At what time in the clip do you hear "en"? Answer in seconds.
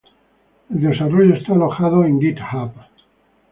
2.05-2.19